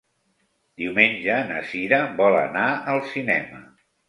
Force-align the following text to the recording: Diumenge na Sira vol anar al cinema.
Diumenge 0.81 1.35
na 1.51 1.59
Sira 1.73 2.01
vol 2.23 2.39
anar 2.41 2.65
al 2.97 3.05
cinema. 3.13 3.63